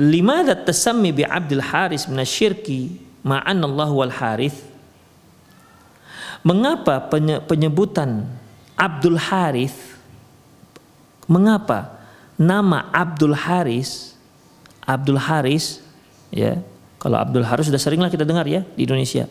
[0.00, 4.64] Limadat tasammi bi Abdul Haris bin syirki ma'an Allah wal Harith?
[6.42, 6.98] Mengapa
[7.46, 8.24] penyebutan
[8.74, 10.00] Abdul Harith?
[11.28, 12.02] Mengapa
[12.40, 14.12] nama Abdul Haris
[14.82, 15.78] Abdul Haris
[16.34, 16.58] ya
[16.98, 19.26] kalau Abdul Haris sudah seringlah kita dengar ya di Indonesia.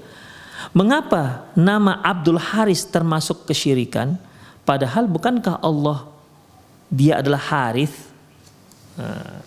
[0.71, 4.15] Mengapa nama Abdul Haris termasuk kesyirikan?
[4.63, 6.07] Padahal bukankah Allah
[6.91, 8.11] dia adalah Harith?
[8.95, 9.41] Nah,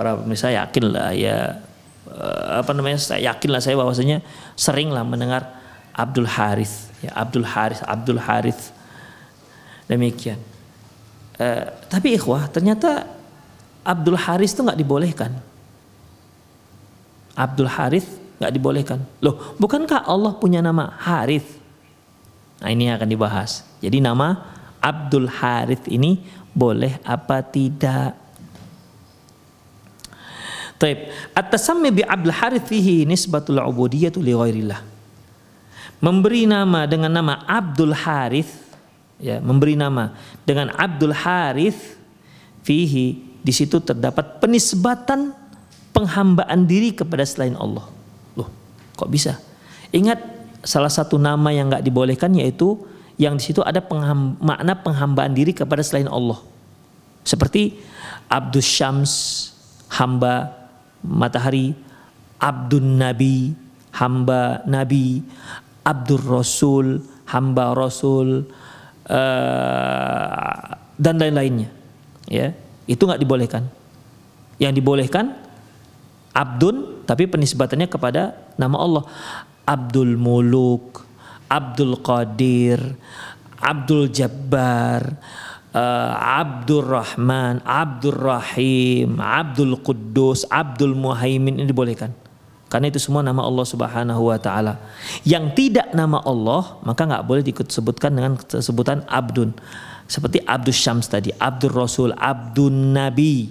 [0.00, 1.60] para pemirsa yakin lah ya
[2.56, 4.24] apa namanya saya yakin lah saya bahwasanya
[4.56, 5.60] sering lah mendengar
[5.92, 6.88] Abdul Harith.
[7.04, 8.72] Ya Abdul Harith Abdul Harith.
[9.84, 10.40] Demikian.
[11.36, 13.12] Uh, tapi ikhwah ternyata
[13.84, 15.36] Abdul Harith itu nggak dibolehkan.
[17.36, 18.08] Abdul Harith
[18.40, 19.04] nggak dibolehkan.
[19.20, 21.60] Loh bukankah Allah punya nama Harith?
[22.64, 23.68] Nah ini akan dibahas.
[23.84, 24.48] Jadi nama
[24.80, 26.24] Abdul Harith ini
[26.56, 28.19] boleh apa tidak
[30.80, 31.12] Taib.
[31.36, 34.80] At-tasammi bi Abdul Harith fihi nisbatul ubudiyyah li ghairillah.
[36.00, 38.48] Memberi nama dengan nama Abdul Harith
[39.20, 40.16] ya, memberi nama
[40.48, 42.00] dengan Abdul Harith
[42.64, 45.36] fihi di situ terdapat penisbatan
[45.92, 47.84] penghambaan diri kepada selain Allah.
[48.32, 48.48] Loh,
[48.96, 49.36] kok bisa?
[49.92, 50.16] Ingat
[50.64, 52.80] salah satu nama yang nggak dibolehkan yaitu
[53.20, 56.40] yang di situ ada pengham, makna penghambaan diri kepada selain Allah.
[57.20, 57.76] Seperti
[58.32, 59.12] Abdul Syams,
[59.92, 60.59] hamba
[61.04, 61.72] matahari,
[62.40, 63.52] Abdul Nabi,
[63.96, 65.20] hamba Nabi,
[65.84, 68.48] Abdul Rasul, hamba Rasul,
[69.08, 70.60] uh,
[71.00, 71.68] dan lain-lainnya.
[72.30, 72.54] Ya,
[72.86, 73.66] itu nggak dibolehkan.
[74.60, 75.34] Yang dibolehkan
[76.30, 79.04] Abdun, tapi penisbatannya kepada nama Allah.
[79.66, 81.02] Abdul Muluk,
[81.50, 82.78] Abdul Qadir,
[83.58, 85.18] Abdul Jabbar,
[85.74, 92.14] uh, Abdul Rahman, Abdul Quddus, Abdul Muhaimin ini dibolehkan.
[92.70, 94.78] Karena itu semua nama Allah Subhanahu wa taala.
[95.26, 99.50] Yang tidak nama Allah, maka nggak boleh disebutkan dengan sebutan Abdun.
[100.06, 103.50] Seperti Abdul Syams tadi, Abdul Rasul, Abdul Nabi.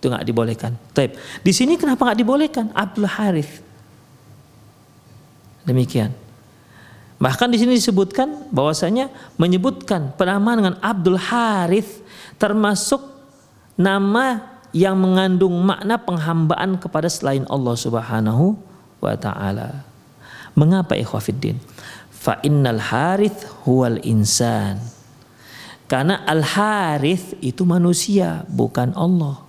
[0.00, 0.72] Itu nggak dibolehkan.
[0.96, 1.16] Taib.
[1.16, 2.72] Di sini kenapa nggak dibolehkan?
[2.72, 3.60] Abdul Harith.
[5.64, 6.12] Demikian.
[7.24, 9.08] Bahkan di sini disebutkan bahwasanya
[9.40, 12.04] menyebutkan penamaan dengan Abdul Harith
[12.36, 13.00] termasuk
[13.80, 14.44] nama
[14.76, 18.60] yang mengandung makna penghambaan kepada selain Allah Subhanahu
[19.00, 19.88] wa taala.
[20.52, 21.56] Mengapa ikhwafiddin?
[22.12, 24.84] Fa innal harith huwal insan.
[25.88, 29.40] Karena al harith itu manusia, bukan Allah.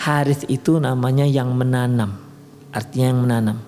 [0.00, 2.16] Harith itu namanya yang menanam,
[2.72, 3.67] artinya yang menanam.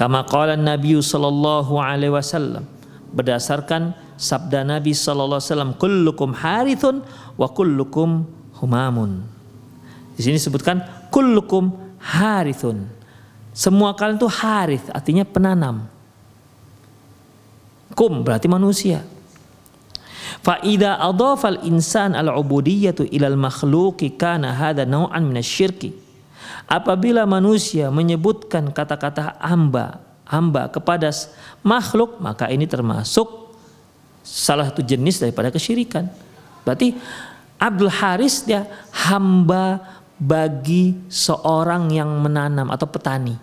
[0.00, 2.64] Kama qala Nabi sallallahu alaihi wasallam
[3.12, 7.04] berdasarkan sabda Nabi sallallahu alaihi wasallam kullukum harithun
[7.36, 8.24] wa kullukum
[8.64, 9.20] humamun.
[10.16, 10.80] Di sini disebutkan
[11.12, 12.88] kullukum harithun.
[13.52, 15.84] Semua kalian itu harith artinya penanam.
[17.92, 19.04] Kum berarti manusia.
[20.40, 25.92] Fa idza adhafa al-insan al-ubudiyyatu ila al-makhluqi kana hadha naw'an min syirki
[26.70, 31.10] Apabila manusia menyebutkan kata-kata hamba, hamba kepada
[31.66, 33.26] makhluk, maka ini termasuk
[34.22, 36.06] salah satu jenis daripada kesyirikan.
[36.62, 36.94] Berarti
[37.60, 38.64] Abdul Haris dia
[39.08, 39.80] hamba
[40.20, 43.36] bagi seorang yang menanam atau petani.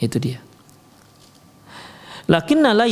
[0.00, 0.40] Itu dia.
[2.30, 2.86] Lakinna la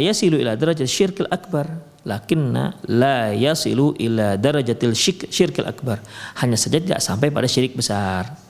[0.00, 1.87] yasilu ila derajat syirkil akbar.
[2.08, 4.96] Lakinna la yasilu ila darajatil
[5.28, 6.00] syirkil akbar.
[6.40, 8.48] Hanya saja tidak sampai pada syirik besar.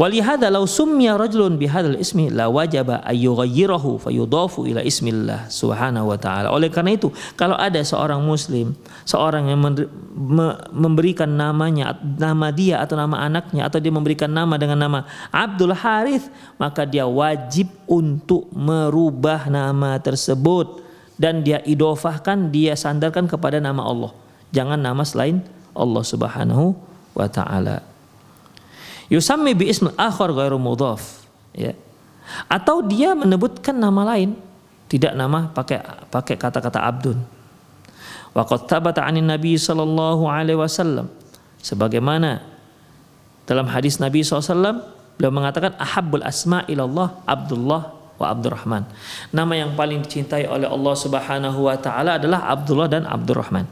[0.00, 6.48] Walihada law summiya rajulun bihadzal ismi la wajaba ayyughayyirahu fayudafu ila ismillah subhanahu wa ta'ala.
[6.48, 8.72] Oleh karena itu, kalau ada seorang muslim,
[9.04, 9.60] seorang yang
[10.72, 16.26] memberikan namanya nama dia atau nama anaknya atau dia memberikan nama dengan nama Abdul Harith,
[16.56, 20.81] maka dia wajib untuk merubah nama tersebut
[21.22, 24.10] dan dia idofahkan, dia sandarkan kepada nama Allah.
[24.50, 25.38] Jangan nama selain
[25.70, 26.74] Allah Subhanahu
[27.14, 27.86] wa taala.
[29.06, 31.22] Yusammi bi ism akhar ghairu mudhaf.
[31.54, 31.78] Ya.
[32.50, 34.34] Atau dia menyebutkan nama lain,
[34.90, 35.78] tidak nama pakai
[36.10, 37.22] pakai kata-kata abdun.
[38.34, 41.06] Wa qad thabata 'anin Nabi sallallahu alaihi wasallam
[41.62, 42.42] sebagaimana
[43.46, 44.82] dalam hadis Nabi SAW
[45.18, 48.86] beliau mengatakan ahabbul asma ilallah Abdullah wa Abdurrahman.
[49.34, 53.66] Nama yang paling dicintai oleh Allah Subhanahu wa taala adalah Abdullah dan Abdurrahman.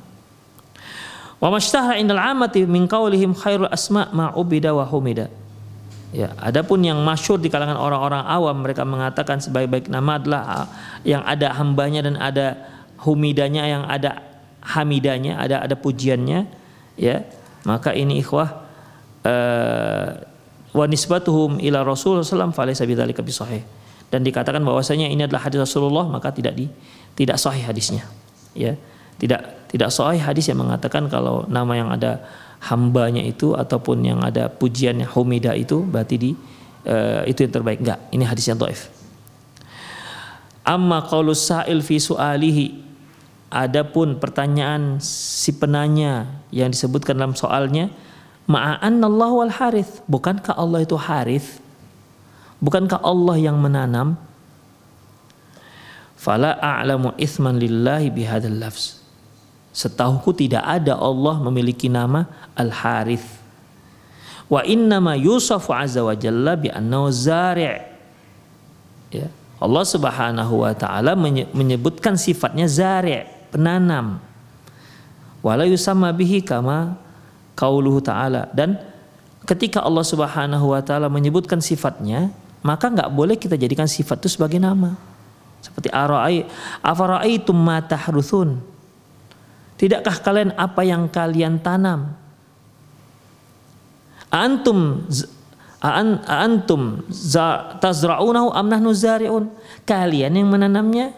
[1.41, 5.31] Wa mashtahara indal amati min qaulihim khairul asma ma ubida wa humida.
[6.11, 10.67] Ya, adapun yang masyur di kalangan orang-orang awam mereka mengatakan sebaik-baik nama adalah ah,
[11.07, 12.67] yang ada hambanya dan ada
[13.07, 14.19] humidanya yang ada
[14.59, 16.51] hamidanya, ada ada pujiannya,
[16.99, 17.25] ya.
[17.63, 18.49] Maka ini ikhwah
[19.23, 20.09] uh,
[20.71, 23.80] wa nisbatuhum ila Rasulullah sallallahu alaihi wasallam
[24.11, 26.67] dan dikatakan bahwasanya ini adalah hadis Rasulullah maka tidak di
[27.15, 28.05] tidak sahih hadisnya.
[28.53, 28.75] Ya.
[29.23, 32.27] Tidak tidak sahih hadis yang mengatakan kalau nama yang ada
[32.67, 36.31] hambanya itu ataupun yang ada pujiannya humida itu berarti di
[36.91, 37.79] uh, itu yang terbaik.
[37.81, 38.91] Enggak ini hadis yang dhaif.
[40.67, 42.91] Amma qaulus sa'il fi su'alihi.
[43.51, 47.91] Adapun pertanyaan si penanya yang disebutkan dalam soalnya
[48.47, 51.59] ma'an Allah wal harith bukankah Allah itu harith
[52.61, 54.15] bukankah Allah yang menanam
[56.15, 59.01] fala a'lamu ithman lillahi bihadzal lafz
[59.71, 62.27] Setahuku tidak ada Allah memiliki nama
[62.59, 63.39] Al-Harith.
[64.51, 66.67] Wa innama yusafu azza wa jalla bi
[67.15, 67.79] zari'.
[69.15, 69.31] Ya.
[69.63, 71.15] Allah Subhanahu wa taala
[71.55, 74.19] menyebutkan sifatnya zari', penanam.
[75.39, 76.99] Wala yusamma bihi kama
[77.57, 78.77] qauluhu ta'ala dan
[79.49, 82.29] ketika Allah Subhanahu wa taala menyebutkan sifatnya,
[82.61, 84.97] maka nggak boleh kita jadikan sifat itu sebagai nama.
[85.61, 86.49] Seperti arai
[86.81, 88.71] afaraitum ma tahruthun
[89.81, 92.13] Tidakkah kalian apa yang kalian tanam?
[94.29, 95.09] Antum
[95.81, 97.01] an, antum
[97.81, 99.49] tazra'unahu am nahnu zari'un?
[99.89, 101.17] Kalian yang menanamnya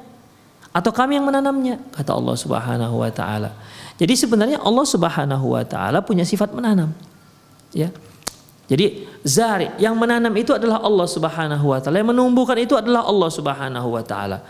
[0.70, 1.82] atau kami yang menanamnya?
[1.90, 3.50] Kata Allah Subhanahu wa taala.
[3.99, 6.94] Jadi sebenarnya Allah Subhanahu wa taala punya sifat menanam.
[7.75, 7.90] Ya.
[8.73, 13.29] Jadi zari yang menanam itu adalah Allah Subhanahu wa taala, yang menumbuhkan itu adalah Allah
[13.29, 14.41] Subhanahu wa taala.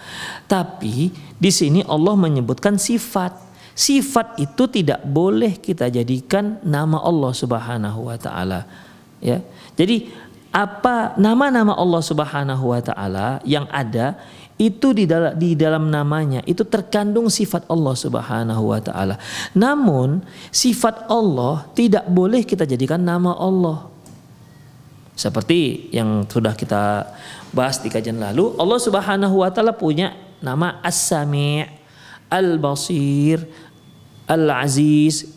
[0.47, 8.13] Tapi di sini Allah menyebutkan sifat Sifat itu tidak boleh kita jadikan nama Allah Subhanahu
[8.13, 8.69] wa taala.
[9.17, 9.41] Ya.
[9.81, 10.13] Jadi
[10.53, 14.21] apa nama-nama Allah Subhanahu wa taala yang ada
[14.61, 19.17] itu di dalam di dalam namanya itu terkandung sifat Allah Subhanahu wa taala.
[19.57, 20.21] Namun
[20.53, 23.89] sifat Allah tidak boleh kita jadikan nama Allah.
[25.13, 27.13] Seperti yang sudah kita
[27.53, 31.69] bahas di kajian lalu, Allah Subhanahu wa taala punya nama As-Sami',
[32.33, 33.45] Al-Basir,
[34.25, 35.29] Al-Aziz,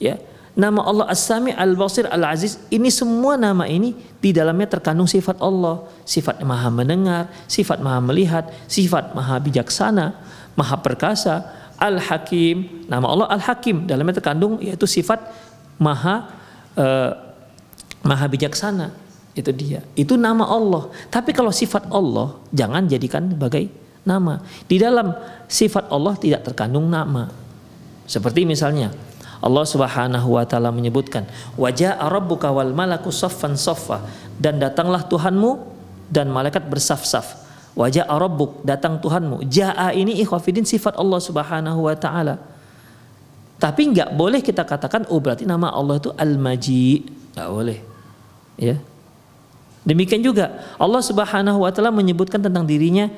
[0.00, 0.16] ya.
[0.58, 6.42] Nama Allah As-Sami, Al-Basir, Al-Aziz, ini semua nama ini di dalamnya terkandung sifat Allah, sifat
[6.42, 10.18] Maha mendengar, sifat Maha melihat, sifat Maha bijaksana,
[10.58, 11.46] Maha perkasa,
[11.78, 12.90] Al-Hakim.
[12.90, 15.22] Nama Allah Al-Hakim dalamnya terkandung yaitu sifat
[15.78, 16.26] Maha
[16.74, 17.14] uh,
[18.02, 18.90] Maha bijaksana.
[19.36, 19.84] Itu dia.
[19.94, 20.90] Itu nama Allah.
[21.12, 23.70] Tapi kalau sifat Allah jangan jadikan sebagai
[24.02, 24.40] nama.
[24.64, 25.12] Di dalam
[25.46, 27.28] sifat Allah tidak terkandung nama.
[28.08, 28.90] Seperti misalnya
[29.38, 34.02] Allah Subhanahu wa taala menyebutkan wajah rabbuka wal malaku saffan saffa
[34.40, 35.50] dan datanglah Tuhanmu
[36.08, 37.46] dan malaikat bersaf-saf.
[37.78, 39.46] Wajah Rabbuk datang Tuhanmu.
[39.46, 42.42] Jaa ini ikhwafidin sifat Allah Subhanahu wa taala.
[43.58, 47.06] Tapi nggak boleh kita katakan oh berarti nama Allah itu Al-Maji.
[47.38, 47.78] Nggak boleh.
[48.58, 48.82] Ya.
[49.86, 53.10] Demikian juga Allah Subhanahu wa taala menyebutkan tentang dirinya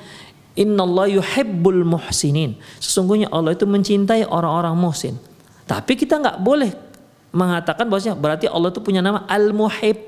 [0.59, 2.59] Innallaha yuhibbul muhsinin.
[2.83, 5.15] Sesungguhnya Allah itu mencintai orang-orang muhsin.
[5.65, 6.75] Tapi kita nggak boleh
[7.31, 9.99] mengatakan bahwasanya berarti Allah itu punya nama Al-Muhib.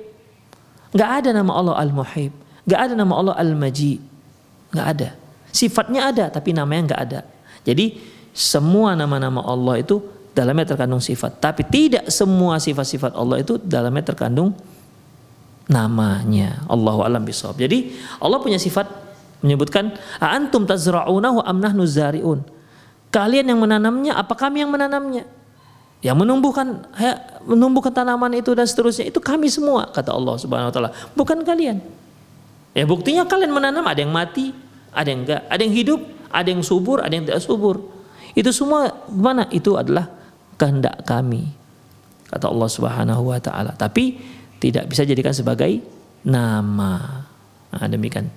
[0.92, 2.35] Nggak ada nama Allah Al-Muhib.
[2.66, 4.12] Nggak ada nama Allah Al-Maji
[4.73, 5.09] nggak ada.
[5.52, 7.21] Sifatnya ada tapi namanya nggak ada.
[7.62, 8.00] Jadi
[8.32, 10.00] semua nama-nama Allah itu
[10.32, 11.38] dalamnya terkandung sifat.
[11.38, 14.56] Tapi tidak semua sifat-sifat Allah itu dalamnya terkandung
[15.71, 16.64] namanya.
[16.66, 17.59] Allahu alam bisawab.
[17.59, 18.88] Jadi Allah punya sifat
[19.42, 22.42] menyebutkan antum tazra'unahu am nahnu zari'un.
[23.12, 25.28] Kalian yang menanamnya apa kami yang menanamnya?
[26.02, 27.14] Yang menumbuhkan ya,
[27.47, 31.78] menumbuhkan tanaman itu dan seterusnya itu kami semua kata Allah Subhanahu wa taala, bukan kalian.
[32.73, 34.50] Ya buktinya kalian menanam ada yang mati,
[34.90, 36.00] ada yang enggak, ada yang hidup,
[36.33, 37.85] ada yang subur, ada yang tidak subur.
[38.33, 39.45] Itu semua gimana?
[39.52, 40.09] Itu adalah
[40.57, 41.52] kehendak kami.
[42.33, 43.76] Kata Allah Subhanahu wa taala.
[43.76, 44.16] Tapi
[44.62, 45.83] tidak bisa jadikan sebagai
[46.23, 47.26] nama.
[47.75, 48.31] Nah, demikian.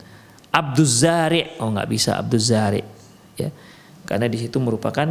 [0.49, 2.81] Abdul Zari, oh nggak bisa Abdul Zari,
[3.35, 3.51] ya,
[4.07, 5.03] karena di situ merupakan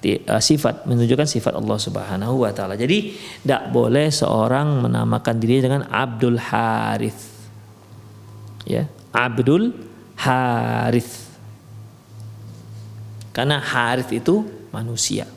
[0.00, 2.80] uh, sifat menunjukkan sifat Allah Subhanahu wa taala.
[2.80, 3.12] Jadi
[3.44, 7.22] tidak boleh seorang menamakan diri dengan Abdul Harith.
[8.64, 9.76] Ya, Abdul
[10.16, 11.28] Harith.
[13.36, 15.28] Karena Harith itu manusia.